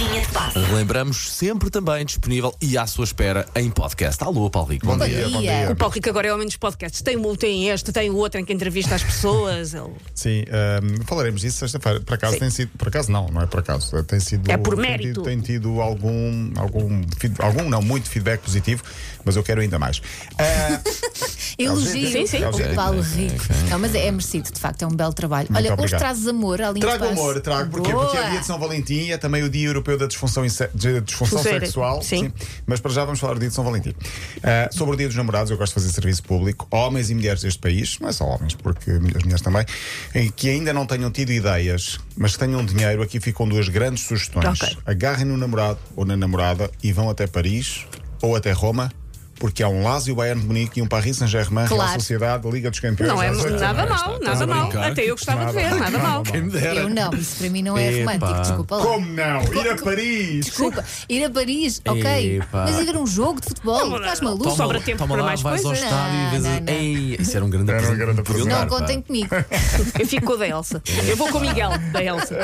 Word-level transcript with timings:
Tony. 0.00 0.09
Lembramos 0.74 1.30
sempre 1.32 1.70
também 1.70 2.04
disponível 2.04 2.54
e 2.60 2.76
à 2.76 2.86
sua 2.86 3.04
espera 3.04 3.46
em 3.54 3.70
podcast. 3.70 4.22
Alô, 4.22 4.50
Paulo 4.50 4.68
Rico. 4.70 4.86
Bom, 4.86 4.96
Bom, 4.98 5.04
dia, 5.06 5.16
dia. 5.24 5.28
bom 5.28 5.40
dia. 5.40 5.70
O 5.72 5.76
Paulo 5.76 5.94
Rico 5.94 6.08
agora 6.10 6.28
é 6.28 6.34
homem 6.34 6.46
dos 6.46 6.56
podcasts. 6.56 7.00
Tem 7.02 7.16
um, 7.16 7.34
tem 7.34 7.68
este, 7.70 7.90
tem 7.92 8.10
o 8.10 8.16
outro 8.16 8.38
em 8.40 8.44
que 8.44 8.52
entrevista 8.52 8.94
as 8.94 9.02
pessoas. 9.02 9.72
Ele... 9.74 9.90
Sim, 10.14 10.44
ahm, 10.50 11.02
falaremos 11.06 11.40
disso 11.40 11.58
sexta-feira. 11.58 12.00
Por 12.00 12.14
acaso 12.14 12.34
Sim. 12.34 12.40
tem 12.40 12.50
sido. 12.50 12.70
Por 12.76 12.88
acaso 12.88 13.10
não, 13.10 13.26
não 13.28 13.40
é 13.42 13.46
por 13.46 13.60
acaso. 13.60 14.02
Tem 14.04 14.20
sido. 14.20 14.50
É 14.50 14.56
por 14.56 14.74
tem 14.76 14.82
mérito. 14.82 15.08
tido- 15.08 15.22
Tem 15.22 15.40
tido 15.40 15.80
algum. 15.80 16.50
Algum, 16.56 17.02
algum 17.38 17.68
não, 17.68 17.80
muito 17.82 18.08
feedback 18.08 18.40
positivo, 18.40 18.82
mas 19.24 19.36
eu 19.36 19.42
quero 19.42 19.60
ainda 19.60 19.78
mais. 19.78 20.00
Ah, 20.38 20.80
Elogio 21.58 22.10
Sim, 22.10 22.26
sim. 22.26 22.38
o 22.44 22.74
Paulo 22.74 23.02
Rico. 23.02 23.44
Não, 23.68 23.78
mas 23.78 23.94
é, 23.94 24.06
é 24.06 24.10
merecido, 24.10 24.50
de 24.50 24.58
facto, 24.58 24.80
é 24.82 24.86
um 24.86 24.90
belo 24.94 25.12
trabalho. 25.12 25.48
Muito 25.50 25.58
Olha, 25.58 25.72
hoje 25.74 25.80
obrigado. 25.80 26.00
trazes 26.00 26.26
amor 26.26 26.62
à 26.62 26.70
linha 26.70 26.80
Trago 26.86 27.04
amor, 27.04 27.40
trago. 27.40 27.70
Porquê? 27.70 27.92
Porque 27.92 28.16
é 28.16 28.30
dia 28.30 28.40
de 28.40 28.46
São 28.46 28.58
Valentim 28.58 28.94
e 28.94 29.12
é 29.12 29.18
também 29.18 29.42
o 29.42 29.50
Dia 29.50 29.66
Europeu 29.68 29.98
da 29.98 30.06
Disfunção, 30.10 30.44
de 30.74 31.00
disfunção 31.00 31.38
Função 31.38 31.60
Sexual. 31.60 32.02
sim. 32.02 32.32
Mas 32.66 32.80
para 32.80 32.90
já 32.90 33.04
vamos 33.04 33.20
falar 33.20 33.34
do 33.34 33.40
dia 33.40 33.48
de 33.48 33.54
São 33.54 33.64
Valentim. 33.64 33.94
Ah, 34.42 34.68
sobre 34.72 34.94
o 34.94 34.96
Dia 34.98 35.06
dos 35.06 35.16
Namorados, 35.16 35.50
eu 35.50 35.56
gosto 35.56 35.72
de 35.72 35.80
fazer 35.80 35.92
serviço 35.92 36.22
público. 36.22 36.66
Homens 36.70 37.10
e 37.10 37.14
mulheres 37.14 37.42
deste 37.42 37.58
país, 37.58 37.98
não 38.00 38.08
é 38.08 38.12
só 38.12 38.24
homens, 38.24 38.54
porque 38.54 38.90
as 38.90 38.98
mulheres 38.98 39.40
também, 39.40 39.64
que 40.36 40.48
ainda 40.50 40.72
não 40.72 40.86
tenham 40.86 41.10
tido 41.10 41.32
ideias, 41.32 41.98
mas 42.16 42.32
que 42.32 42.38
tenham 42.38 42.64
dinheiro, 42.64 43.02
aqui 43.02 43.20
ficam 43.20 43.48
duas 43.48 43.68
grandes 43.68 44.04
sugestões. 44.04 44.60
Ok. 44.60 44.76
Agarrem 44.84 45.24
no 45.24 45.36
namorado 45.36 45.78
ou 45.96 46.04
na 46.04 46.16
namorada 46.16 46.70
e 46.82 46.92
vão 46.92 47.08
até 47.08 47.26
Paris 47.26 47.86
ou 48.20 48.36
até 48.36 48.52
Roma. 48.52 48.92
Porque 49.40 49.62
há 49.62 49.68
um 49.68 49.82
Lazio 49.82 50.14
Bayern 50.14 50.40
de 50.42 50.46
Munique 50.46 50.78
e 50.78 50.82
um 50.82 50.86
Paris 50.86 51.16
Saint-Germain, 51.16 51.64
Real 51.66 51.76
Claro. 51.78 51.98
Sociedade, 52.00 52.48
Liga 52.50 52.70
dos 52.70 52.78
Campeões. 52.78 53.10
Não 53.10 53.20
é 53.22 53.30
nada 53.58 53.86
mal, 53.86 54.18
nada 54.20 54.44
a 54.44 54.46
mal. 54.46 54.70
Até 54.84 55.02
eu 55.02 55.16
gostava 55.16 55.46
de 55.46 55.52
ver, 55.52 55.62
Nada. 55.70 55.78
nada 55.80 55.98
mal. 55.98 56.22
Quem 56.22 56.42
me 56.42 56.50
dera. 56.50 56.74
Eu 56.80 56.88
não, 56.90 57.10
isso 57.14 57.36
para 57.38 57.48
mim 57.50 57.62
não 57.62 57.76
é 57.78 58.00
romântico, 58.00 58.40
desculpa 58.42 58.76
lá. 58.76 58.82
Como 58.84 59.06
não? 59.06 59.42
Ir 59.42 59.70
a 59.70 59.76
Paris! 59.82 60.44
Desculpa, 60.44 60.84
ir 61.08 61.24
a 61.24 61.30
Paris, 61.30 61.80
ok. 61.88 62.42
Mas 62.52 62.78
ir 62.78 62.84
ver 62.84 62.96
um 62.98 63.06
jogo 63.06 63.40
de 63.40 63.48
futebol, 63.48 63.88
Não, 63.88 63.96
estás 63.96 64.20
maluco? 64.20 64.50
Sobra 64.50 64.78
tempo 64.78 64.98
toma 64.98 65.14
para 65.14 65.22
lá, 65.22 65.28
mais 65.28 65.40
vais 65.40 65.64
ao 65.64 65.70
coisas? 65.70 65.84
estádio 65.88 66.18
e 66.20 66.30
vês. 66.30 66.42
Não, 66.42 66.50
a- 66.50 66.54
não, 66.54 66.60
não. 66.66 66.72
Ei, 66.74 67.16
isso 67.18 67.36
era 67.36 67.44
um 67.44 67.50
grande 67.50 67.72
um 67.72 68.38
lugar, 68.38 68.60
Não 68.60 68.68
contem 68.68 69.00
comigo. 69.00 69.28
Eu 69.98 70.06
fico 70.06 70.26
com 70.26 70.32
o 70.34 70.36
da 70.36 70.48
Elsa. 70.48 70.82
Eu 71.08 71.16
vou 71.16 71.28
com 71.28 71.38
o 71.38 71.40
Miguel 71.40 71.70
da 71.92 72.04
Elsa. 72.04 72.36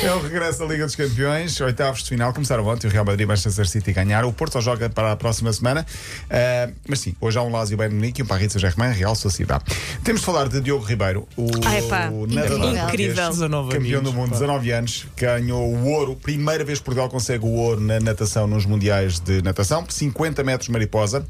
É 0.00 0.12
o, 0.14 0.20
regresso 0.20 0.58
da 0.58 0.64
Liga 0.66 0.84
dos 0.84 0.96
Campeões, 0.96 1.60
oitavos 1.60 2.02
de 2.02 2.08
final. 2.08 2.32
Começaram 2.32 2.66
ontem, 2.66 2.86
o 2.86 2.90
Real 2.90 3.04
Madrid 3.04 3.22
e 3.24 3.26
Manchester 3.26 3.68
City 3.68 3.92
ganharam. 3.92 4.28
O 4.28 4.32
Porto 4.32 4.54
só 4.54 4.60
joga 4.60 4.88
para 4.90 5.12
a 5.12 5.16
próxima 5.16 5.52
semana. 5.52 5.86
Ah, 6.30 6.68
mas 6.88 7.00
sim, 7.00 7.14
hoje 7.20 7.38
há 7.38 7.42
um 7.42 7.50
Lazio 7.50 7.76
Bayern 7.76 7.94
Munique 7.96 8.20
e 8.20 8.24
um 8.24 8.26
Paris 8.26 8.52
Saint-Germain 8.52 8.92
Real 8.92 9.14
Sociedade. 9.14 9.64
Temos 10.02 10.20
de 10.20 10.26
falar 10.26 10.48
de 10.48 10.60
Diogo 10.60 10.84
Ribeiro, 10.84 11.28
o, 11.36 11.46
Ah, 11.64 11.78
epá, 11.78 12.08
o 12.10 12.24
incrível. 12.24 12.58
nadador 12.58 12.84
Incrível. 12.84 13.14
português, 13.14 13.28
19 13.38 13.72
campeão 13.72 14.02
do 14.02 14.12
mundo, 14.12 14.30
pá. 14.30 14.34
19 14.34 14.70
anos, 14.72 15.06
ganhou 15.16 15.72
o 15.72 15.88
ouro. 15.88 16.16
Primeira 16.16 16.64
vez 16.64 16.78
que 16.78 16.84
Portugal 16.84 17.08
consegue 17.08 17.44
o 17.44 17.50
ouro 17.52 17.80
na 17.80 18.00
natação 18.00 18.46
nos 18.46 18.66
Mundiais 18.66 19.20
de 19.20 19.40
Natação, 19.42 19.84
50 19.88 20.42
metros 20.42 20.68
mariposa. 20.68 21.24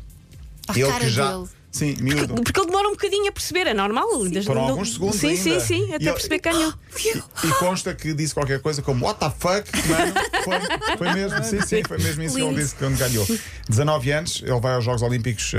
A 0.69 0.73
cara 0.73 0.99
dele. 1.05 1.49
Sim, 1.73 1.97
miúdo. 2.01 2.35
Porque 2.35 2.61
ele 2.61 2.67
demora 2.67 2.87
um 2.89 2.93
bocadinho 2.93 3.29
a 3.29 3.33
perceber, 3.33 3.67
é 3.67 3.73
normal. 3.73 4.07
Desde- 4.25 4.43
Foram 4.43 4.61
alguns 4.69 4.93
segundos 4.93 5.17
Sim, 5.17 5.29
ainda. 5.31 5.41
sim, 5.43 5.61
sim. 5.61 5.81
E 5.91 5.95
Até 5.95 6.05
ele- 6.05 6.13
perceber 6.13 6.39
que 6.39 6.51
ganhou. 6.53 6.75
E, 6.99 7.47
e 7.49 7.51
consta 7.59 7.95
que 7.95 8.13
disse 8.13 8.35
qualquer 8.35 8.61
coisa 8.61 8.83
como 8.83 9.07
What 9.07 9.19
the 9.21 9.31
fuck, 9.31 9.65
mano? 9.89 10.13
Foi, 10.45 10.97
foi 10.99 11.13
mesmo, 11.15 11.43
sim, 11.45 11.61
sim, 11.63 11.83
foi 11.89 11.97
mesmo 11.99 12.23
isso 12.25 12.35
que 12.37 12.41
ele 12.43 12.49
Lindo. 12.51 12.61
disse 12.63 12.75
quando 12.75 12.99
ganhou. 12.99 13.27
19 13.71 14.13
anos, 14.13 14.43
ele 14.45 14.61
vai 14.61 14.75
aos 14.75 14.85
Jogos 14.85 15.01
Olímpicos. 15.03 15.55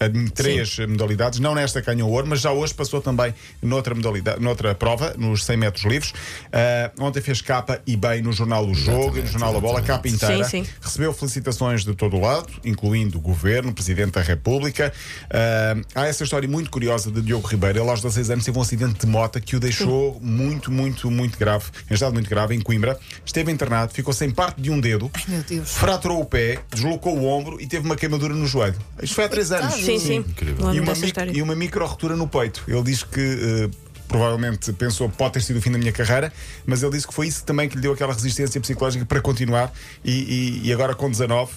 Em 0.00 0.26
três 0.28 0.78
modalidades, 0.78 1.38
não 1.38 1.54
nesta 1.54 1.80
que 1.80 1.86
ganhou 1.86 2.10
ouro, 2.10 2.26
mas 2.26 2.40
já 2.40 2.52
hoje 2.52 2.74
passou 2.74 3.00
também 3.00 3.34
noutra 3.62 3.94
modalidade, 3.94 4.40
noutra 4.40 4.74
prova, 4.74 5.14
nos 5.16 5.44
100 5.44 5.56
metros 5.56 5.84
livres. 5.84 6.12
Ah, 6.52 6.90
ontem 6.98 7.20
fez 7.20 7.40
capa 7.40 7.80
e 7.86 7.96
bem 7.96 8.22
no 8.22 8.32
jornal 8.32 8.66
O 8.66 8.74
Jogo 8.74 9.18
e 9.18 9.22
no 9.22 9.26
jornal 9.26 9.56
A 9.56 9.60
Bola, 9.60 9.82
capa 9.82 10.08
inteira. 10.08 10.44
Sim, 10.44 10.64
sim. 10.64 10.70
Recebeu 10.80 11.12
felicitações 11.12 11.84
de 11.84 11.94
todo 11.94 12.16
o 12.16 12.20
lado, 12.20 12.48
incluindo 12.64 13.18
o 13.18 13.20
governo, 13.20 13.70
o 13.70 13.74
Presidente 13.74 14.12
da 14.12 14.22
República. 14.22 14.92
Ah, 15.30 15.76
há 15.94 16.06
essa 16.06 16.24
história 16.24 16.48
muito 16.48 16.70
curiosa 16.70 17.10
de 17.10 17.22
Diogo 17.22 17.46
Ribeiro. 17.46 17.80
Ele, 17.80 17.90
aos 17.90 18.00
16 18.00 18.30
anos, 18.30 18.44
teve 18.44 18.58
um 18.58 18.62
acidente 18.62 19.00
de 19.00 19.06
moto 19.06 19.40
que 19.40 19.56
o 19.56 19.60
deixou 19.60 20.18
muito, 20.20 20.70
muito, 20.70 21.10
muito 21.10 21.38
grave, 21.38 21.64
em 21.90 21.94
estado 21.94 22.12
muito 22.12 22.28
grave, 22.28 22.54
em 22.54 22.60
Coimbra. 22.60 22.98
Esteve 23.24 23.50
internado, 23.50 23.92
ficou 23.92 24.12
sem 24.12 24.30
parte 24.30 24.60
de 24.60 24.70
um 24.70 24.80
dedo, 24.80 25.10
Ai, 25.14 25.22
meu 25.28 25.42
Deus. 25.42 25.70
fraturou 25.70 26.20
o 26.20 26.24
pé, 26.24 26.58
deslocou 26.70 27.16
o 27.16 27.24
ombro 27.24 27.60
e 27.60 27.66
teve 27.66 27.84
uma 27.86 27.96
queimadura 27.96 28.34
no 28.34 28.46
joelho. 28.46 28.76
Isto 29.02 29.14
foi 29.14 29.24
há 29.24 29.28
3 29.28 29.52
anos. 29.52 29.85
Sim, 29.86 29.98
sim. 29.98 30.16
Incrível. 30.16 30.74
E 30.74 30.80
uma, 30.80 30.86
dessa 30.86 31.00
mic- 31.00 31.06
história. 31.06 31.32
e 31.34 31.42
uma 31.42 31.54
micro-rotura 31.54 32.16
no 32.16 32.28
peito. 32.28 32.62
Ele 32.68 32.82
diz 32.82 33.02
que. 33.02 33.20
eh, 33.20 33.86
Provavelmente 34.08 34.72
pensou 34.72 35.08
pode 35.08 35.32
ter 35.32 35.42
sido 35.42 35.56
o 35.56 35.60
fim 35.60 35.72
da 35.72 35.78
minha 35.78 35.90
carreira, 35.90 36.32
mas 36.64 36.80
ele 36.80 36.92
disse 36.92 37.08
que 37.08 37.12
foi 37.12 37.26
isso 37.26 37.42
também 37.44 37.68
que 37.68 37.74
lhe 37.74 37.82
deu 37.82 37.92
aquela 37.92 38.12
resistência 38.12 38.60
psicológica 38.60 39.04
para 39.04 39.20
continuar. 39.20 39.72
E, 40.04 40.12
e- 40.62 40.68
e 40.68 40.72
agora 40.72 40.94
com 40.94 41.10
19 41.10 41.50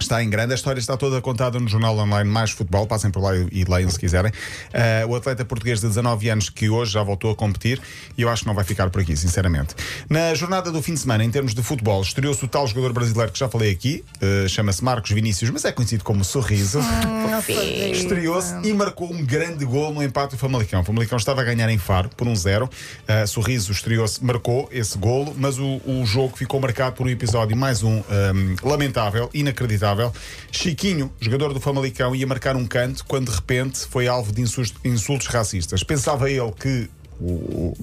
Está 0.00 0.22
em 0.22 0.30
grande, 0.30 0.52
a 0.52 0.54
história 0.54 0.78
está 0.78 0.96
toda 0.96 1.20
contada 1.20 1.58
no 1.58 1.68
jornal 1.68 1.96
online 1.98 2.30
Mais 2.30 2.50
Futebol, 2.52 2.86
passem 2.86 3.10
por 3.10 3.20
lá 3.20 3.36
e, 3.36 3.64
leiam 3.64 3.90
se 3.90 3.98
quiserem. 3.98 4.32
Ah, 4.72 5.06
o 5.06 5.16
atleta 5.16 5.44
português 5.44 5.80
de 5.80 5.88
19 5.88 6.28
anos 6.28 6.48
que 6.48 6.68
hoje 6.68 6.92
já 6.92 7.02
voltou 7.02 7.30
a 7.30 7.34
competir 7.34 7.80
e 8.16 8.22
eu 8.22 8.28
acho 8.28 8.42
que 8.42 8.48
não 8.48 8.54
vai 8.54 8.64
ficar 8.64 8.88
por 8.90 9.00
aqui, 9.00 9.16
sinceramente. 9.16 9.74
Na 10.08 10.34
jornada 10.34 10.70
do 10.70 10.80
fim 10.80 10.94
de 10.94 11.00
semana, 11.00 11.24
em 11.24 11.30
termos 11.30 11.52
de 11.52 11.62
futebol, 11.62 12.00
estreou-se 12.00 12.44
o 12.44 12.48
tal 12.48 12.66
jogador 12.66 12.92
brasileiro 12.92 13.32
que 13.32 13.38
já 13.38 13.48
falei 13.48 13.72
aqui, 13.72 14.04
ah, 14.22 14.48
chama-se 14.48 14.82
Marcos 14.84 15.10
Vinícius, 15.10 15.50
mas 15.50 15.64
é 15.64 15.72
conhecido 15.72 16.04
como 16.04 16.24
Sorriso. 16.24 16.80
Estreou-se 17.92 18.54
e 18.62 18.72
marcou 18.72 19.12
um 19.12 19.24
grande 19.24 19.64
gol 19.64 19.92
no 19.92 20.02
empate 20.02 20.36
do 20.36 20.38
Famalicão. 20.38 20.80
O 20.80 20.84
Famalicão 20.84 21.18
estava 21.18 21.40
a 21.40 21.44
ganhar 21.44 21.68
em 21.68 21.78
Faro 21.78 22.08
por 22.16 22.26
um 22.26 22.36
zero. 22.36 22.70
Uh, 23.08 23.26
Sorriso 23.26 23.72
estreou-se, 23.72 24.24
marcou 24.24 24.68
esse 24.70 24.96
golo, 24.96 25.34
mas 25.36 25.58
o, 25.58 25.80
o 25.84 26.06
jogo 26.06 26.36
ficou 26.36 26.60
marcado 26.60 26.96
por 26.96 27.06
um 27.06 27.10
episódio 27.10 27.56
mais 27.56 27.82
um, 27.82 27.98
um, 27.98 28.56
lamentável, 28.62 29.28
inacreditável. 29.34 29.87
Chiquinho, 30.50 31.12
jogador 31.20 31.52
do 31.54 31.60
Famalicão, 31.60 32.14
ia 32.14 32.26
marcar 32.26 32.56
um 32.56 32.66
canto 32.66 33.04
quando 33.06 33.30
de 33.30 33.34
repente 33.36 33.78
foi 33.90 34.06
alvo 34.08 34.32
de 34.32 34.40
insultos, 34.84 35.26
racistas. 35.26 35.82
Pensava 35.82 36.30
ele 36.30 36.50
que 36.52 36.88
o- 37.20 37.24
o- 37.72 37.76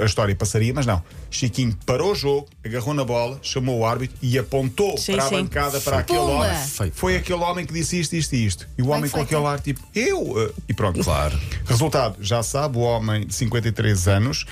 a, 0.00 0.02
a 0.02 0.06
história 0.06 0.34
passaria, 0.34 0.74
mas 0.74 0.84
não. 0.84 1.00
Chiquinho 1.30 1.76
parou 1.86 2.10
o 2.10 2.14
jogo, 2.14 2.48
agarrou 2.64 2.92
na 2.92 3.04
bola, 3.04 3.38
chamou 3.40 3.78
o 3.78 3.86
árbitro 3.86 4.16
e 4.20 4.36
apontou 4.36 4.98
Sim, 4.98 5.12
para 5.12 5.24
a 5.24 5.28
sim. 5.28 5.34
bancada 5.36 5.80
para 5.80 5.98
aquele 6.00 6.18
homem. 6.18 6.56
Feito. 6.66 6.94
Foi 6.96 7.16
aquele 7.16 7.38
homem 7.40 7.64
que 7.64 7.72
disse 7.72 8.00
isto, 8.00 8.14
isto 8.16 8.34
e 8.34 8.44
isto. 8.46 8.68
E 8.76 8.82
o 8.82 8.88
homem 8.88 9.08
com 9.08 9.18
feito. 9.18 9.26
aquele 9.36 9.46
ar 9.46 9.60
tipo, 9.60 9.80
eu? 9.94 10.20
Uh, 10.20 10.52
E 10.68 10.74
pronto. 10.74 11.02
Claro. 11.04 11.38
Resultado, 11.64 12.16
já 12.20 12.42
sabe, 12.42 12.78
o 12.78 12.80
homem 12.80 13.26
de 13.26 13.34
53 13.34 14.08
anos 14.08 14.44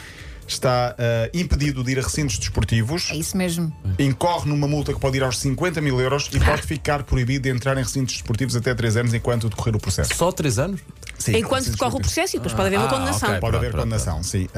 está 0.49 0.95
uh, 0.99 1.37
impedido 1.39 1.85
de 1.85 1.93
ir 1.93 1.99
a 1.99 2.03
recintos 2.03 2.39
desportivos, 2.39 3.09
É 3.11 3.17
isso 3.17 3.37
mesmo. 3.37 3.73
incorre 3.99 4.49
numa 4.49 4.67
multa 4.67 4.93
que 4.95 5.01
pode 5.01 5.17
ir 5.19 5.23
aos 5.23 5.39
50 5.39 5.81
mil 5.81 6.01
euros 6.01 6.29
e 6.33 6.41
pode 6.41 6.63
ficar 6.63 7.03
proibido 7.03 7.45
de 7.45 7.51
entrar 7.51 7.77
em 7.77 7.83
recintos 7.83 8.15
desportivos 8.15 8.57
até 8.57 8.75
3 8.75 8.97
anos 8.97 9.15
enquanto 9.15 9.49
decorrer 9.49 9.77
o 9.77 9.79
processo. 9.81 10.15
Só 10.15 10.33
3 10.33 10.59
anos? 10.59 10.81
Sim, 11.19 11.37
Enquanto 11.37 11.71
decorre 11.71 11.97
o 11.97 12.01
processo 12.01 12.37
e 12.37 12.39
depois 12.39 12.55
pode 12.55 12.69
haver 12.69 12.79
uma 12.79 12.87
Ah, 12.87 12.91
condenação. 12.91 13.29
ok. 13.31 13.41
Pode 13.41 13.57
haver 13.57 13.71
Pronto, 13.73 13.89
pronto, 13.89 14.01
condenação, 14.01 14.23
sim. 14.23 14.45
Uh, 14.45 14.49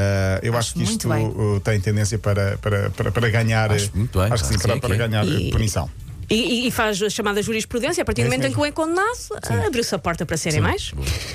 eu 0.42 0.52
acho, 0.56 0.70
Acho 0.70 0.74
que 0.74 0.82
isto 0.82 1.08
uh, 1.10 1.58
tem 1.60 1.80
tendência 1.80 2.18
para, 2.18 2.58
para, 2.58 2.90
para, 2.90 3.10
para 3.10 3.30
ganhar. 3.30 3.72
Acho 3.72 3.90
muito 3.94 4.18
bem, 4.18 4.30
Acho 4.30 4.44
que 4.44 4.52
sim, 4.52 4.58
para, 4.58 4.76
para 4.78 4.94
é. 4.94 4.98
ganhar 4.98 5.26
E- 5.26 5.50
punição. 5.50 5.90
E, 6.30 6.68
e 6.68 6.70
faz 6.70 7.02
a 7.02 7.10
chamada 7.10 7.42
jurisprudência, 7.42 8.02
a 8.02 8.04
partir 8.04 8.20
É 8.20 8.24
do 8.24 8.28
isso 8.28 8.36
momento 8.38 8.50
em 8.50 8.54
que 8.54 8.60
o 8.60 8.64
é 8.64 8.70
condenado, 8.70 9.66
abriu-se 9.66 9.92
a 9.94 9.98
porta 9.98 10.24
para 10.24 10.36
serem 10.36 10.60
mais. 10.60 10.92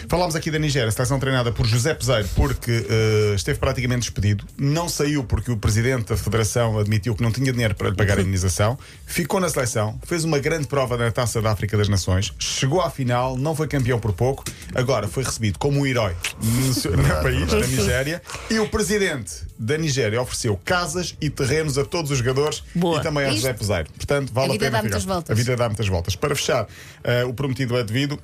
Falámos 0.08 0.36
aqui 0.36 0.50
da 0.50 0.58
Nigéria, 0.58 0.90
seleção 0.90 1.20
treinada 1.20 1.52
por 1.52 1.66
José 1.66 1.94
Peseiro, 1.94 2.28
porque 2.34 2.86
eh, 2.90 3.34
esteve 3.36 3.60
praticamente 3.60 4.02
despedido. 4.04 4.46
Não 4.58 4.88
saiu 4.88 5.24
porque 5.26 5.52
o 5.52 5.58
presidente 5.58 6.06
da 6.10 6.18
federação 6.18 6.80
admitiu 6.80 7.14
que 7.14 7.22
não 7.22 7.32
tinha 7.32 7.52
dinheiro 7.52 7.76
para 7.76 7.90
lhe 7.90 7.96
pagar 7.96 8.18
a 8.18 8.22
indenização. 8.22 8.80
Ficou 9.06 9.40
na 9.42 9.50
seleção, 9.50 10.00
fez 10.06 10.24
uma 10.24 10.40
grande 10.40 10.68
prova 10.68 10.96
na 10.96 11.12
taça 11.12 11.42
da 11.42 11.52
África 11.52 11.76
das 11.78 11.90
Nações, 11.90 12.32
chegou 12.40 12.80
à 12.82 12.90
final, 12.90 13.36
não 13.38 13.54
foi 13.54 13.68
campeão 13.68 14.00
por 14.00 14.14
pouco. 14.14 14.46
Agora 14.74 15.08
foi 15.10 15.24
recebido 15.26 15.60
como 15.60 15.82
um 15.82 15.86
herói 15.86 16.16
no, 16.42 16.74
seu- 16.74 16.96
no 16.96 17.04
país, 17.22 17.48
da 17.52 17.60
Nigéria. 17.68 18.22
E 18.50 18.60
o 18.60 18.70
presidente 18.70 19.44
da 19.60 19.78
Nigéria 19.78 20.22
ofereceu 20.22 20.58
casas 20.64 21.16
e 21.20 21.30
terrenos 21.30 21.78
a 21.78 21.84
todos 21.84 22.12
os 22.12 22.18
jogadores 22.20 22.64
Boa. 22.74 23.00
e 23.00 23.04
também 23.04 23.24
a 23.26 23.28
Isto- 23.30 23.38
José 23.38 23.54
Peseiro. 23.54 23.90
Portanto, 23.96 24.32
vale 24.34 24.50
A 24.50 24.52
vida 24.54 24.66
pena 24.66 24.85
muitas 24.86 25.06
voltas. 25.06 25.32
A 25.32 25.34
vida 25.34 25.56
dá 25.56 25.68
muitas 25.68 25.88
voltas. 25.88 26.16
Para 26.16 26.36
fechar, 26.36 26.68
eh, 27.04 27.24
o 27.26 27.34
prometido 27.34 27.78
é 27.78 27.84
devido. 27.84 28.20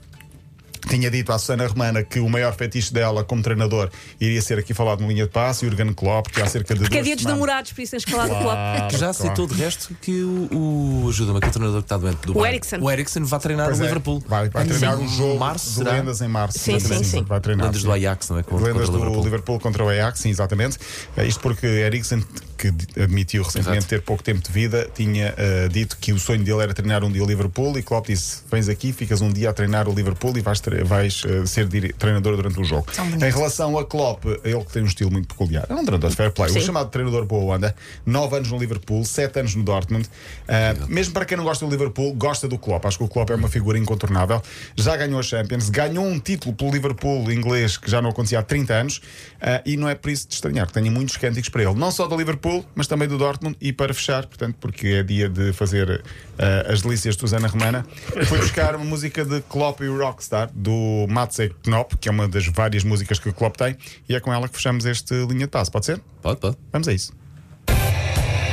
Tinha 0.90 1.12
dito 1.12 1.32
à 1.32 1.38
Susana 1.38 1.68
Romana 1.68 2.04
que 2.04 2.20
o 2.20 2.28
maior 2.28 2.56
fetiche 2.56 2.92
dela 2.92 3.24
como 3.24 3.44
treinador 3.44 3.92
iria 4.20 4.42
ser 4.42 4.58
aqui 4.58 4.74
falado 4.74 5.02
no 5.02 5.08
linha 5.08 5.26
de 5.26 5.30
passe, 5.30 5.64
Jurgen 5.64 5.94
Klopp, 5.94 6.30
que 6.30 6.42
há 6.42 6.48
cerca 6.48 6.74
de 6.74 6.80
Porque 6.82 6.98
é 6.98 7.02
dia 7.04 7.16
dos 7.16 7.24
namorados, 7.24 7.72
por 7.72 7.82
isso 7.84 7.92
tens 7.92 8.04
que 8.04 8.10
falar 8.10 8.24
do 8.24 8.34
clube. 8.34 8.46
Claro, 8.50 8.88
Que 8.88 8.94
já 8.94 8.98
claro. 8.98 9.12
aceitou 9.12 9.46
de 9.48 9.54
resto 9.54 9.96
que 10.02 10.24
o, 10.24 11.04
o 11.06 11.10
ajuda-me, 11.10 11.38
aquele 11.38 11.52
treinador 11.54 11.82
que 11.82 11.86
está 11.86 11.98
doente 11.98 12.18
do 12.26 12.36
O. 12.36 12.44
Eriksen. 12.44 12.80
O 12.82 12.90
Eriksen 12.90 13.24
vai 13.24 13.40
treinar 13.40 13.68
Pois 13.68 13.80
o 13.80 13.84
é, 13.84 13.86
Liverpool. 13.86 14.24
Vai, 14.28 14.50
vai 14.50 14.66
treinar 14.66 14.98
um 14.98 15.08
jogo 15.08 15.40
março, 15.40 15.70
de 15.70 15.76
será? 15.76 15.92
lendas 15.92 16.20
em 16.20 16.28
março. 16.28 16.58
Sim, 16.58 16.80
sim, 16.80 17.04
sim. 17.04 17.24
Vai 17.26 17.40
treinar. 17.40 17.68
Lendas 17.68 17.84
do 17.84 17.92
Ajax, 17.92 18.30
não 18.30 18.40
é? 18.40 18.44
Contra, 18.44 18.66
Lendas 18.66 18.90
contra 18.90 18.92
do 18.92 18.98
o 18.98 18.98
Liverpool. 19.06 19.24
Liverpool. 19.24 19.60
contra 19.60 19.84
o 19.86 19.90
Ajax, 19.90 20.20
sim, 20.20 20.30
exatamente. 20.32 20.80
É 21.16 21.28
isto 21.28 21.40
porque 21.42 21.68
Eriksen 21.68 22.26
que 22.62 23.02
admitiu 23.02 23.42
recentemente 23.42 23.80
Exato. 23.80 23.90
ter 23.90 24.02
pouco 24.02 24.22
tempo 24.22 24.42
de 24.42 24.52
vida, 24.52 24.88
tinha 24.94 25.34
uh, 25.34 25.70
dito 25.70 25.98
que 25.98 26.14
o 26.14 26.20
sonho 26.20 26.44
dele 26.44 26.62
era 26.62 26.74
treinar 26.74 27.04
um 27.04 27.12
dia 27.12 27.24
o 27.24 27.26
Liverpool 27.26 27.78
e 27.78 27.82
Klopp 27.82 28.08
disse: 28.08 28.44
Vens 28.52 28.70
aqui, 28.70 28.94
ficas 28.94 29.22
um 29.22 29.30
dia 29.30 29.50
a 29.50 29.54
treinar 29.54 29.90
o 29.90 29.94
Liverpool 29.94 30.38
e 30.38 30.42
vais, 30.42 30.62
vais 30.86 31.24
uh, 31.24 31.48
ser 31.48 31.68
treinador 31.94 32.36
durante 32.36 32.60
o 32.60 32.64
jogo. 32.64 32.86
Em 33.16 33.32
relação 33.32 33.78
a 33.80 33.86
Klopp, 33.86 34.26
ele 34.44 34.64
que 34.64 34.72
tem 34.72 34.84
um 34.84 34.86
estilo 34.86 35.12
muito 35.12 35.28
peculiar, 35.28 35.66
é 35.68 35.74
um 35.74 35.84
treinador 35.84 36.10
de 36.12 36.16
fair 36.16 36.32
play, 36.32 36.52
o 36.52 36.54
Sim. 36.54 36.62
chamado 36.62 36.90
treinador 36.90 37.26
boa 37.26 37.56
onda, 37.56 37.76
9 38.06 38.36
anos 38.36 38.52
no 38.52 38.58
Liverpool, 38.60 39.04
7 39.04 39.40
anos 39.40 39.56
no 39.56 39.64
Dortmund. 39.64 40.08
Uh, 40.08 40.88
mesmo 40.88 41.14
para 41.14 41.26
quem 41.26 41.38
não 41.38 41.44
gosta 41.44 41.66
do 41.66 41.72
Liverpool, 41.72 42.14
gosta 42.14 42.48
do 42.48 42.58
Klopp. 42.58 42.86
Acho 42.86 43.00
que 43.00 43.04
o 43.04 43.08
Klopp 43.08 43.32
é 43.32 43.36
uma 43.36 43.50
figura 43.50 43.78
incontornável. 43.78 44.42
Já 44.76 44.96
ganhou 44.96 45.20
a 45.20 45.24
Champions, 45.24 45.70
ganhou 45.70 46.06
um 46.06 46.20
título 46.20 46.54
pelo 46.54 46.72
Liverpool 46.72 47.32
inglês 47.32 47.78
que 47.78 47.90
já 47.90 48.02
não 48.02 48.12
acontecia 48.12 48.40
há 48.40 48.44
30 48.44 48.74
anos 48.74 48.98
uh, 48.98 49.62
e 49.66 49.78
não 49.78 49.90
é 49.90 49.96
por 49.96 50.12
isso 50.12 50.28
de 50.28 50.36
estranhar 50.36 50.68
que 50.68 50.74
tenha 50.74 50.92
muitos 50.92 51.18
cânticos 51.18 51.50
para 51.50 51.64
ele, 51.64 51.74
não 51.74 51.90
só 51.92 52.08
do 52.08 52.16
Liverpool, 52.16 52.51
mas 52.76 52.88
também 52.88 53.08
do 53.08 53.18
Dortmund. 53.18 53.56
E 53.62 53.72
para 53.72 53.94
fechar, 53.94 54.26
portanto, 54.26 54.56
porque 54.60 54.88
é 54.88 55.04
dia 55.04 55.30
de 55.30 55.54
fazer 55.54 56.02
uh, 56.02 56.72
as 56.72 56.82
delícias 56.82 57.16
de 57.16 57.22
Susana 57.22 57.48
Romana, 57.48 57.86
fui 58.26 58.38
buscar 58.40 58.76
uma 58.76 58.86
música 58.86 59.24
de 59.24 59.42
Klopp 59.42 59.82
e 59.82 59.88
o 59.88 59.98
Rockstar 59.98 60.50
do 60.54 61.06
Matsei 61.10 61.52
Knop, 61.64 61.96
que 61.98 62.10
é 62.10 62.12
uma 62.12 62.28
das 62.28 62.48
várias 62.48 62.84
músicas 62.84 63.20
que 63.20 63.30
o 63.30 63.34
Klopp 63.34 63.56
tem, 63.58 63.78
e 64.08 64.16
é 64.16 64.20
com 64.20 64.34
ela 64.34 64.48
que 64.48 64.56
fechamos 64.56 64.86
este 64.86 65.14
linha 65.26 65.46
de 65.46 65.52
passo. 65.52 65.72
Pode 65.72 65.86
ser? 65.86 66.02
Pode, 66.22 66.40
pode. 66.40 66.58
Vamos 66.72 66.88
a 66.88 66.94
isso. 66.94 67.14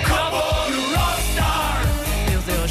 Come 0.05 0.37
on, 0.37 0.95
rockstar, 0.95 1.83
Meu 2.31 2.41
Deus. 2.43 2.71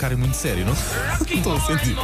Cara 0.00 0.16
muito 0.16 0.34
séria, 0.34 0.64
não? 0.64 0.72
rocking 1.18 1.36
Estou 1.36 1.54
a 1.54 1.60
sentir. 1.60 1.94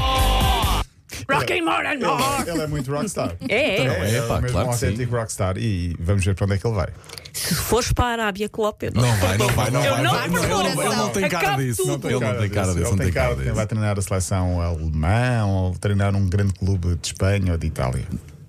Rocking 1.31 1.63
more 1.63 1.87
and 1.87 1.99
more. 2.07 2.43
Ele, 2.43 2.51
ele 2.51 2.61
é 2.61 2.67
muito 2.67 2.93
rockstar. 2.93 3.35
É, 3.49 3.77
é. 3.81 3.85
Não 3.89 3.95
é, 3.95 4.29
pá, 4.29 4.39
mesmo 4.43 4.53
claro 4.53 4.69
um 4.69 4.73
que 4.73 4.77
sim. 4.77 4.87
autêntico 4.89 5.17
rockstar. 5.17 5.57
E 5.57 5.97
vamos 5.99 6.23
ver 6.23 6.35
para 6.35 6.45
onde 6.45 6.55
é 6.57 6.59
que 6.59 6.67
ele 6.67 6.75
vai. 6.77 6.89
Se 7.33 7.55
fores 7.55 7.91
para 7.95 8.05
a 8.05 8.09
Arábia, 8.25 8.51
Klopp, 8.51 8.83
eu 8.83 8.93
não. 8.93 9.01
Não 9.01 9.17
vai, 9.17 9.39
não 9.39 9.49
vai, 9.49 9.71
não 9.71 9.83
Eu 9.83 9.93
vai. 9.95 10.03
não 10.03 10.11
vai. 10.13 10.29
vou 10.29 10.39
ele, 10.61 10.75
não, 10.75 10.83
ele 10.83 10.95
não 10.97 11.09
tem 11.09 11.27
cara 11.27 11.47
Acabe 11.49 11.65
disso. 11.65 11.83
tudo. 11.85 12.11
Ele 12.11 12.21
não 12.21 12.37
tem 12.39 12.51
cara 12.51 12.67
disso. 12.67 12.81
Ele 12.81 12.91
Não 12.91 12.97
tem 12.99 13.13
cara 13.13 13.37
quem 13.37 13.53
vai 13.53 13.67
treinar 13.67 13.99
a 13.99 14.03
seleção 14.03 14.61
alemã 14.61 15.47
ou 15.47 15.73
treinar 15.79 16.15
um 16.15 16.29
grande 16.29 16.53
clube 16.53 16.97
de 16.97 17.07
Espanha 17.07 17.53
ou 17.53 17.57
de 17.59 17.67
Itália. 17.67 18.05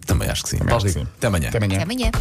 Também 0.05 0.29
acho 0.29 0.43
que 0.43 0.49
sim. 0.49 0.57
Também 0.57 0.75
acho 0.75 0.85
que 0.87 0.91
sim. 0.91 1.07
Até 1.17 1.27
amanhã. 1.27 1.47
Até 1.47 1.57
amanhã. 1.57 1.75
Até 1.75 1.83
amanhã. 1.83 2.11